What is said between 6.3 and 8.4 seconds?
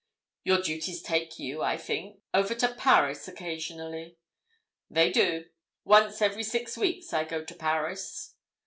six weeks I go to Paris."